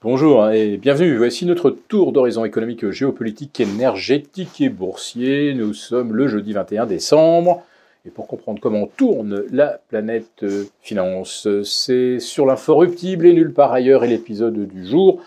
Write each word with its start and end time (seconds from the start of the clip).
Bonjour 0.00 0.48
et 0.50 0.76
bienvenue. 0.76 1.16
Voici 1.16 1.44
notre 1.44 1.70
tour 1.70 2.12
d'horizon 2.12 2.44
économique, 2.44 2.88
géopolitique, 2.88 3.58
énergétique 3.58 4.60
et 4.60 4.68
boursier. 4.68 5.54
Nous 5.54 5.74
sommes 5.74 6.14
le 6.14 6.28
jeudi 6.28 6.52
21 6.52 6.86
décembre. 6.86 7.64
Et 8.06 8.10
pour 8.10 8.28
comprendre 8.28 8.60
comment 8.60 8.86
tourne 8.86 9.42
la 9.50 9.80
planète 9.88 10.46
finance, 10.82 11.48
c'est 11.64 12.20
sur 12.20 12.46
l'inforruptible 12.46 13.26
et 13.26 13.32
nulle 13.32 13.52
part 13.52 13.72
ailleurs 13.72 14.04
et 14.04 14.08
l'épisode 14.08 14.68
du 14.68 14.86
jour. 14.86 15.20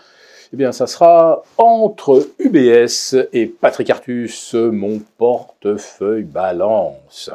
Eh 0.54 0.56
bien, 0.56 0.72
ça 0.72 0.86
sera 0.86 1.42
entre 1.58 2.26
UBS 2.38 3.28
et 3.34 3.44
Patrick 3.44 3.90
Artus, 3.90 4.54
mon 4.54 5.02
portefeuille 5.18 6.24
balance. 6.24 7.30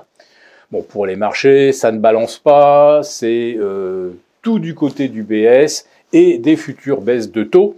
Bon, 0.72 0.82
pour 0.82 1.06
les 1.06 1.16
marchés, 1.16 1.72
ça 1.72 1.92
ne 1.92 2.00
balance 2.00 2.40
pas, 2.40 3.04
c'est 3.04 3.56
euh, 3.60 4.10
du 4.48 4.74
côté 4.74 5.10
d'UBS 5.10 5.86
et 6.14 6.38
des 6.38 6.56
futures 6.56 7.02
baisses 7.02 7.32
de 7.32 7.44
taux, 7.44 7.76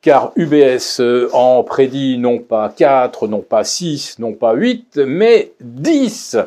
car 0.00 0.32
UBS 0.36 1.00
euh, 1.00 1.28
en 1.32 1.62
prédit 1.62 2.18
non 2.18 2.38
pas 2.38 2.72
4, 2.76 3.28
non 3.28 3.40
pas 3.40 3.64
6, 3.64 4.18
non 4.18 4.32
pas 4.32 4.54
8, 4.54 5.00
mais 5.06 5.52
10, 5.60 6.38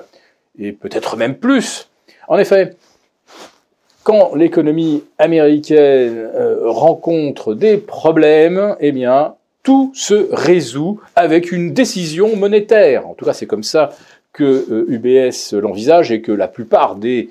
et 0.60 0.72
peut-être 0.72 1.18
même 1.18 1.36
plus. 1.36 1.90
En 2.28 2.38
effet, 2.38 2.76
quand 4.04 4.36
l'économie 4.36 5.04
américaine 5.18 6.30
euh, 6.36 6.70
rencontre 6.70 7.54
des 7.54 7.78
problèmes, 7.78 8.76
eh 8.80 8.92
bien, 8.92 9.36
tout 9.64 9.92
se 9.96 10.28
résout 10.32 11.02
avec 11.16 11.52
une 11.52 11.74
décision 11.74 12.36
monétaire. 12.36 13.08
En 13.08 13.16
tout 13.16 13.26
cas, 13.26 13.34
c'est 13.34 13.48
comme 13.48 13.64
ça 13.64 13.90
que 14.32 14.86
UBS 14.90 15.54
euh, 15.54 15.62
l'envisage 15.62 16.12
et 16.12 16.22
que 16.22 16.32
la 16.32 16.48
plupart 16.48 16.96
des 16.96 17.30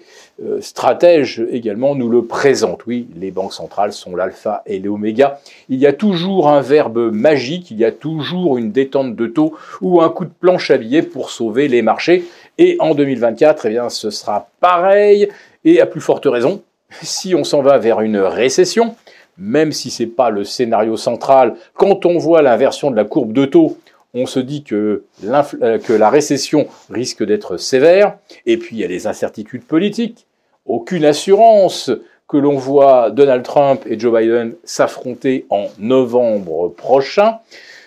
stratèges 0.60 1.44
également 1.50 1.94
nous 1.94 2.08
le 2.08 2.24
présentent. 2.24 2.86
Oui, 2.86 3.08
les 3.16 3.30
banques 3.30 3.52
centrales 3.52 3.92
sont 3.92 4.16
l'alpha 4.16 4.62
et 4.66 4.78
l'oméga. 4.78 5.40
Il 5.68 5.78
y 5.78 5.86
a 5.86 5.92
toujours 5.92 6.48
un 6.48 6.60
verbe 6.60 7.12
magique, 7.12 7.70
il 7.70 7.78
y 7.78 7.84
a 7.84 7.92
toujours 7.92 8.58
une 8.58 8.72
détente 8.72 9.14
de 9.14 9.26
taux 9.26 9.54
ou 9.80 10.00
un 10.00 10.08
coup 10.10 10.24
de 10.24 10.32
planche 10.40 10.70
à 10.70 10.76
billets 10.76 11.02
pour 11.02 11.30
sauver 11.30 11.68
les 11.68 11.82
marchés. 11.82 12.24
Et 12.58 12.76
en 12.80 12.94
2024, 12.94 13.66
eh 13.66 13.70
bien, 13.70 13.88
ce 13.88 14.10
sera 14.10 14.48
pareil 14.60 15.28
et 15.64 15.80
à 15.80 15.86
plus 15.86 16.00
forte 16.00 16.26
raison 16.26 16.62
si 17.02 17.34
on 17.34 17.44
s'en 17.44 17.62
va 17.62 17.78
vers 17.78 18.00
une 18.00 18.18
récession. 18.18 18.94
Même 19.36 19.72
si 19.72 19.90
c'est 19.90 20.06
pas 20.06 20.30
le 20.30 20.44
scénario 20.44 20.96
central, 20.96 21.56
quand 21.74 22.06
on 22.06 22.18
voit 22.18 22.42
l'inversion 22.42 22.90
de 22.92 22.96
la 22.96 23.04
courbe 23.04 23.32
de 23.32 23.46
taux 23.46 23.78
on 24.14 24.26
se 24.26 24.38
dit 24.40 24.62
que, 24.62 25.04
euh, 25.24 25.78
que 25.78 25.92
la 25.92 26.08
récession 26.08 26.68
risque 26.88 27.24
d'être 27.24 27.56
sévère, 27.56 28.16
et 28.46 28.56
puis 28.56 28.76
il 28.76 28.78
y 28.80 28.84
a 28.84 28.88
les 28.88 29.06
incertitudes 29.06 29.64
politiques, 29.64 30.26
aucune 30.66 31.04
assurance 31.04 31.90
que 32.28 32.36
l'on 32.36 32.56
voit 32.56 33.10
Donald 33.10 33.42
Trump 33.42 33.82
et 33.86 33.98
Joe 33.98 34.18
Biden 34.18 34.54
s'affronter 34.64 35.44
en 35.50 35.66
novembre 35.78 36.68
prochain. 36.68 37.38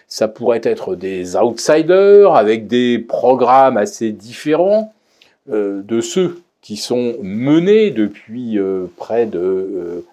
Ça 0.08 0.28
pourrait 0.28 0.62
être 0.64 0.96
des 0.96 1.36
outsiders 1.36 2.36
avec 2.36 2.68
des 2.68 3.00
programmes 3.00 3.78
assez 3.78 4.12
différents 4.12 4.94
euh, 5.50 5.82
de 5.82 6.02
ceux 6.02 6.42
qui 6.62 6.78
sont 6.78 7.16
menés 7.22 7.90
depuis 7.92 8.60
euh, 8.60 8.86
près 8.98 9.26
de 9.26 10.04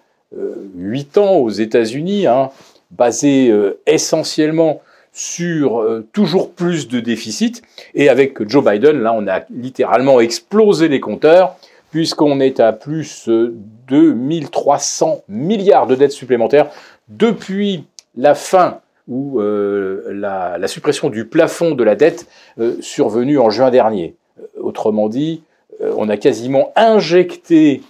huit 0.75 1.17
ans 1.17 1.35
aux 1.35 1.49
États-Unis, 1.49 2.27
hein, 2.27 2.49
basés 2.91 3.53
essentiellement 3.85 4.81
sur 5.15 5.79
euh, 5.79 6.05
toujours 6.11 6.51
plus 6.51 6.89
de 6.89 6.99
déficit. 6.99 7.61
Et 7.93 8.09
avec 8.09 8.47
Joe 8.47 8.63
Biden, 8.63 9.01
là, 9.01 9.13
on 9.13 9.25
a 9.27 9.43
littéralement 9.49 10.19
explosé 10.19 10.89
les 10.89 10.99
compteurs, 10.99 11.55
puisqu'on 11.91 12.41
est 12.41 12.59
à 12.59 12.73
plus 12.73 13.29
de 13.29 14.11
1300 14.11 15.23
milliards 15.29 15.87
de 15.87 15.95
dettes 15.95 16.11
supplémentaires 16.11 16.67
depuis 17.07 17.85
la 18.17 18.35
fin 18.35 18.81
ou 19.07 19.39
euh, 19.39 20.03
la, 20.11 20.67
suppression 20.67 21.09
du 21.09 21.23
plafond 21.25 21.75
de 21.75 21.83
la 21.85 21.95
dette 21.95 22.27
euh, 22.59 22.75
survenue 22.81 23.39
en 23.39 23.49
juin 23.49 23.71
dernier. 23.71 24.15
Autrement 24.59 25.07
dit, 25.07 25.43
on 25.79 26.09
a 26.09 26.17
quasiment 26.17 26.73
injecté 26.75 27.81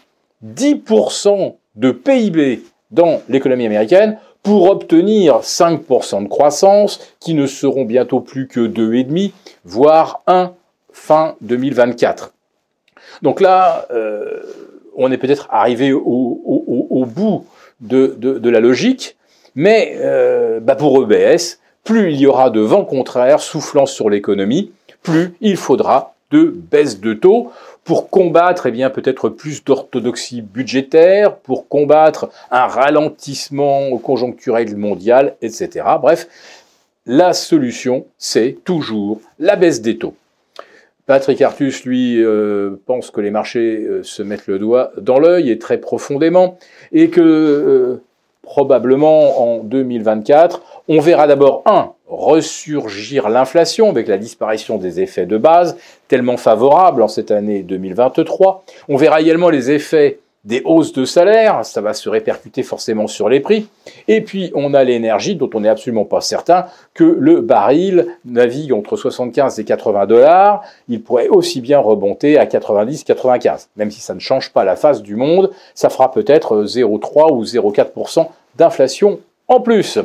10% 0.46 1.56
de 1.76 1.92
PIB 1.92 2.62
dans 2.92 3.22
l'économie 3.30 3.66
américaine 3.66 4.20
pour 4.46 4.70
obtenir 4.70 5.40
5% 5.40 6.24
de 6.24 6.28
croissance, 6.30 7.00
qui 7.20 7.34
ne 7.34 7.48
seront 7.48 7.84
bientôt 7.84 8.20
plus 8.20 8.48
que 8.48 8.60
2,5, 8.60 9.32
voire 9.66 10.22
1 10.28 10.54
fin 10.94 11.36
2024. 11.42 12.32
Donc 13.24 13.42
là, 13.42 13.88
euh, 13.90 14.44
on 14.96 15.12
est 15.12 15.18
peut-être 15.18 15.48
arrivé 15.50 15.92
au, 15.94 17.06
bout 17.08 17.48
de, 17.82 18.50
la 18.50 18.60
logique, 18.60 19.18
mais 19.56 19.98
euh, 19.98 20.60
bah 20.60 20.76
pour 20.76 21.02
EBS, 21.02 21.60
plus 21.84 22.14
il 22.14 22.20
y 22.20 22.28
aura 22.28 22.52
de 22.52 22.60
vents 22.60 22.86
contraires 22.86 23.40
soufflant 23.40 23.88
sur 23.88 24.12
l'économie, 24.12 24.72
plus 25.02 25.34
il 25.42 25.58
faudra 25.58 26.15
de 26.32 26.46
baisse 26.46 27.00
de 27.00 27.14
taux 27.14 27.52
pour 27.84 28.10
combattre 28.10 28.66
eh 28.66 28.72
bien 28.72 28.90
peut-être 28.90 29.30
plus 29.30 29.64
d'orthodoxie 29.64 30.42
budgétaire, 30.42 31.36
pour 31.38 31.68
combattre 31.68 32.30
un 32.52 32.66
ralentissement 32.66 33.98
conjoncturel 33.98 34.76
mondial, 34.76 35.36
etc. 35.42 35.86
Bref, 36.02 36.28
la 37.06 37.34
solution, 37.34 38.06
c'est 38.18 38.58
toujours 38.64 39.22
la 39.40 39.56
baisse 39.56 39.82
des 39.82 39.98
taux. 39.98 40.16
Patrick 41.06 41.40
Artus, 41.44 41.86
lui, 41.86 42.20
euh, 42.24 42.82
pense 42.88 43.12
que 43.12 43.22
les 43.22 43.30
marchés 43.30 43.86
euh, 43.88 44.02
se 44.02 44.24
mettent 44.24 44.48
le 44.48 44.58
doigt 44.58 44.92
dans 45.00 45.20
l'œil 45.20 45.52
et 45.52 45.60
très 45.60 45.78
profondément, 45.78 46.58
et 46.92 47.12
que 47.12 47.22
euh, 47.22 48.02
probablement 48.42 49.58
en 49.58 49.64
2024, 49.64 50.64
on 50.88 51.00
verra 51.00 51.28
d'abord 51.28 51.62
un 51.68 51.92
ressurgir 52.08 53.30
l'inflation 53.30 53.90
avec 53.90 54.08
la 54.08 54.18
disparition 54.18 54.78
des 54.78 55.02
effets 55.02 55.26
de 55.26 55.38
base, 55.38 55.78
tellement 56.08 56.38
favorables 56.38 57.02
en 57.02 57.08
cette 57.08 57.32
année 57.32 57.64
2023. 57.64 58.64
On 58.90 58.98
verra 58.98 59.22
également 59.22 59.50
les 59.50 59.72
effets 59.72 60.20
des 60.46 60.62
hausses 60.64 60.94
de 60.94 61.06
salaire, 61.06 61.66
ça 61.66 61.82
va 61.82 61.94
se 61.94 62.08
répercuter 62.08 62.62
forcément 62.62 63.08
sur 63.08 63.30
les 63.30 63.40
prix. 63.40 63.68
Et 64.08 64.22
puis 64.22 64.52
on 64.54 64.76
a 64.76 64.84
l'énergie 64.84 65.36
dont 65.36 65.50
on 65.56 65.62
n'est 65.62 65.70
absolument 65.70 66.06
pas 66.06 66.22
certain 66.22 66.68
que 66.94 67.04
le 67.04 67.42
baril 67.42 68.06
navigue 68.26 68.72
entre 68.72 68.96
75 68.96 69.60
et 69.60 69.64
80 69.64 70.06
dollars. 70.06 70.62
Il 70.88 71.02
pourrait 71.02 71.30
aussi 71.30 71.62
bien 71.62 71.80
remonter 71.80 72.38
à 72.38 72.46
90-95. 72.46 73.68
Même 73.76 73.90
si 73.90 74.02
ça 74.02 74.14
ne 74.14 74.20
change 74.20 74.54
pas 74.54 74.64
la 74.64 74.76
face 74.76 75.02
du 75.02 75.16
monde, 75.16 75.50
ça 75.74 75.90
fera 75.90 76.12
peut-être 76.12 76.64
0,3 76.64 77.34
ou 77.34 77.44
0,4% 77.44 78.28
d'inflation 78.56 79.20
en 79.48 79.60
plus. 79.60 79.98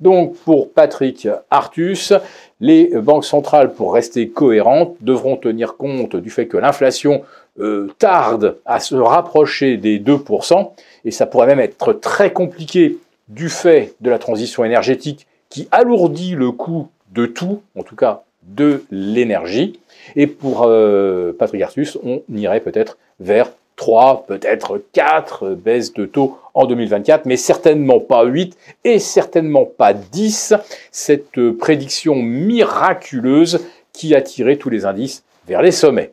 Donc 0.00 0.36
pour 0.44 0.72
Patrick 0.72 1.28
Artus, 1.50 2.12
les 2.60 2.86
banques 2.96 3.24
centrales, 3.24 3.72
pour 3.72 3.94
rester 3.94 4.28
cohérentes, 4.28 4.96
devront 5.00 5.36
tenir 5.36 5.76
compte 5.76 6.16
du 6.16 6.30
fait 6.30 6.46
que 6.46 6.56
l'inflation 6.56 7.22
euh, 7.60 7.88
tarde 7.98 8.58
à 8.64 8.80
se 8.80 8.94
rapprocher 8.96 9.76
des 9.76 10.00
2%, 10.00 10.70
et 11.04 11.10
ça 11.10 11.26
pourrait 11.26 11.46
même 11.46 11.60
être 11.60 11.92
très 11.92 12.32
compliqué 12.32 12.98
du 13.28 13.48
fait 13.48 13.94
de 14.00 14.10
la 14.10 14.18
transition 14.18 14.64
énergétique 14.64 15.26
qui 15.50 15.68
alourdit 15.70 16.34
le 16.34 16.50
coût 16.50 16.88
de 17.12 17.26
tout, 17.26 17.62
en 17.78 17.82
tout 17.82 17.96
cas 17.96 18.24
de 18.42 18.84
l'énergie. 18.90 19.78
Et 20.16 20.26
pour 20.26 20.64
euh, 20.64 21.32
Patrick 21.38 21.62
Artus, 21.62 21.96
on 22.02 22.22
irait 22.34 22.60
peut-être 22.60 22.98
vers 23.20 23.50
3, 23.76 24.24
peut-être 24.26 24.80
4 24.92 25.50
baisses 25.50 25.92
de 25.92 26.06
taux 26.06 26.38
en 26.54 26.66
2024, 26.66 27.26
mais 27.26 27.36
certainement 27.36 28.00
pas 28.00 28.24
8 28.24 28.56
et 28.84 28.98
certainement 28.98 29.64
pas 29.64 29.92
10. 29.92 30.54
Cette 30.92 31.50
prédiction 31.58 32.16
miraculeuse 32.16 33.66
qui 33.92 34.14
a 34.14 34.22
tiré 34.22 34.58
tous 34.58 34.70
les 34.70 34.86
indices 34.86 35.24
vers 35.46 35.62
les 35.62 35.72
sommets. 35.72 36.12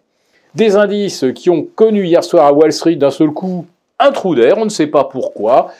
Des 0.55 0.75
indices 0.75 1.25
qui 1.35 1.49
ont 1.49 1.63
connu 1.63 2.05
hier 2.05 2.23
soir 2.23 2.45
à 2.45 2.53
Wall 2.53 2.73
Street 2.73 2.95
d'un 2.95 3.11
seul 3.11 3.31
coup 3.31 3.65
un 3.99 4.11
trou 4.11 4.35
d'air, 4.35 4.57
on 4.57 4.65
ne 4.65 4.69
sait 4.69 4.87
pas 4.87 5.03
pourquoi, 5.03 5.71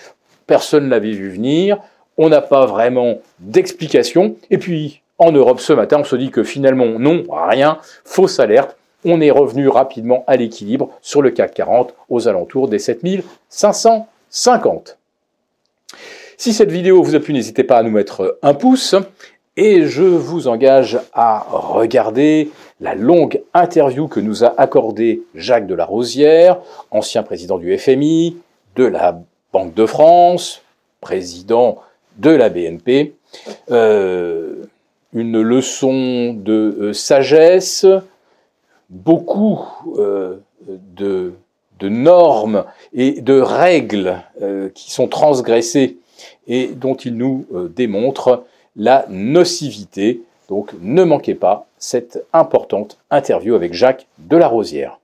personne 0.45 0.85
ne 0.85 0.89
l'avait 0.89 1.11
vu 1.11 1.29
venir, 1.29 1.79
on 2.17 2.29
n'a 2.29 2.41
pas 2.41 2.65
vraiment 2.67 3.17
d'explication, 3.39 4.35
et 4.51 4.57
puis 4.59 5.01
en 5.17 5.31
Europe 5.31 5.59
ce 5.59 5.73
matin 5.73 5.97
on 6.01 6.03
se 6.03 6.15
dit 6.15 6.29
que 6.29 6.43
finalement 6.43 6.99
non, 6.99 7.23
rien, 7.29 7.79
fausse 8.05 8.39
alerte, 8.39 8.77
on 9.05 9.21
est 9.21 9.31
revenu 9.31 9.67
rapidement 9.67 10.23
à 10.27 10.37
l'équilibre 10.37 10.89
sur 11.01 11.21
le 11.21 11.31
CAC 11.31 11.53
40 11.53 11.93
aux 12.09 12.27
alentours 12.27 12.67
des 12.67 12.79
7550. 12.79 14.97
Si 16.37 16.53
cette 16.53 16.71
vidéo 16.71 17.03
vous 17.03 17.15
a 17.15 17.19
plu, 17.19 17.33
n'hésitez 17.33 17.63
pas 17.63 17.77
à 17.77 17.83
nous 17.83 17.91
mettre 17.91 18.39
un 18.41 18.53
pouce 18.53 18.95
et 19.57 19.85
je 19.85 20.03
vous 20.03 20.47
engage 20.47 20.99
à 21.13 21.45
regarder 21.49 22.49
la 22.79 22.95
longue 22.95 23.41
interview 23.53 24.07
que 24.07 24.19
nous 24.19 24.43
a 24.43 24.59
accordée 24.59 25.21
Jacques 25.35 25.67
de 25.67 25.75
la 25.75 25.85
Rosière, 25.85 26.59
ancien 26.89 27.21
président 27.21 27.57
du 27.57 27.77
FMI, 27.77 28.37
de 28.75 28.85
la 28.85 29.21
Banque 29.53 29.73
de 29.73 29.85
France, 29.85 30.61
président 31.01 31.79
de 32.17 32.31
la 32.31 32.49
BNP. 32.49 33.13
Euh, 33.69 34.63
une 35.13 35.41
leçon 35.41 36.33
de 36.33 36.77
euh, 36.79 36.93
sagesse, 36.93 37.85
beaucoup 38.91 39.65
euh, 39.97 40.37
de, 40.67 41.33
normes 41.81 42.65
et 42.93 43.21
de 43.21 43.41
règles 43.41 44.21
euh, 44.43 44.69
qui 44.69 44.91
sont 44.91 45.07
transgressées 45.07 45.97
et 46.47 46.67
dont 46.67 46.93
il 46.93 47.17
nous 47.17 47.47
démontre 47.75 48.43
la 48.75 49.07
nocivité. 49.09 50.21
Donc 50.49 50.73
ne 50.79 51.03
manquez 51.03 51.33
pas 51.33 51.65
cette 51.79 52.23
importante 52.33 52.99
interview 53.09 53.55
avec 53.55 53.73
Jacques 53.73 54.05
Delarosière. 54.19 55.00